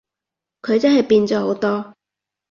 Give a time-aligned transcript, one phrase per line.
[0.63, 1.93] 佢真係變咗好多